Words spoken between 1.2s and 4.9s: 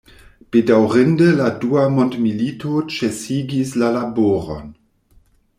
la dua mondmilito ĉesigis la laboron.